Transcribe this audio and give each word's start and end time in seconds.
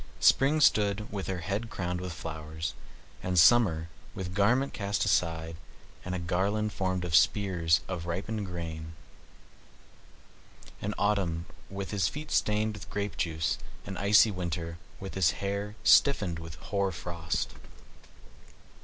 Spring 0.19 0.59
stood 0.59 1.13
with 1.13 1.27
her 1.27 1.41
head 1.41 1.69
crowned 1.69 2.01
with 2.01 2.11
flowers, 2.11 2.73
and 3.21 3.37
Summer, 3.37 3.87
with 4.15 4.33
garment 4.33 4.73
cast 4.73 5.05
aside, 5.05 5.55
and 6.03 6.15
a 6.15 6.17
garland 6.17 6.73
formed 6.73 7.05
of 7.05 7.13
spears 7.13 7.81
of 7.87 8.07
ripened 8.07 8.47
grain, 8.47 8.95
and 10.81 10.95
Autumn, 10.97 11.45
with 11.69 11.91
his 11.91 12.07
feet 12.07 12.31
stained 12.31 12.73
with 12.73 12.89
grape 12.89 13.15
juice, 13.15 13.59
and 13.85 13.95
icy 13.99 14.31
Winter, 14.31 14.79
with 14.99 15.13
his 15.13 15.33
hair 15.37 15.75
stiffened 15.83 16.39
with 16.39 16.55
hoar 16.55 16.91
frost. 16.91 17.51